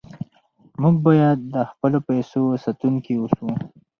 [0.81, 3.47] موږ باید د خپلو پیسو ساتونکي اوسو.